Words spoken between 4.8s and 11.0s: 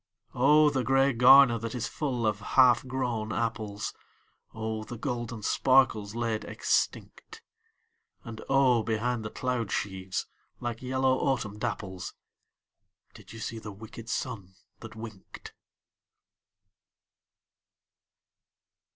the golden sparkles laid extinct! And oh, behind the cloud sheaves, like